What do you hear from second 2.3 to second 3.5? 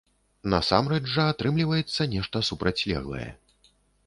супрацьлеглае.